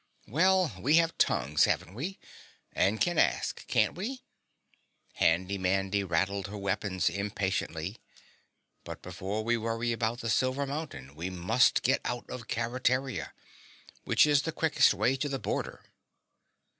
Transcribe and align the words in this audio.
"Well, 0.27 0.71
we 0.79 0.95
have 0.95 1.15
tongues, 1.19 1.65
haven't 1.65 1.93
we? 1.93 2.17
And 2.73 2.99
can 2.99 3.19
ask, 3.19 3.67
can't 3.67 3.93
we?" 3.93 4.23
Handy 5.13 5.59
Mandy 5.59 6.03
rattled 6.03 6.47
her 6.47 6.57
weapons 6.57 7.07
impatiently. 7.07 7.97
"But 8.83 9.03
before 9.03 9.43
we 9.43 9.57
worry 9.57 9.91
about 9.91 10.21
the 10.21 10.29
Silver 10.31 10.65
Mountain 10.65 11.13
we 11.13 11.29
must 11.29 11.83
get 11.83 12.01
out 12.03 12.27
of 12.31 12.47
Keretaria. 12.47 13.33
Which 14.03 14.25
is 14.25 14.41
the 14.41 14.51
quickest 14.51 14.95
way 14.95 15.15
to 15.17 15.29
the 15.29 15.37
border?" 15.37 15.85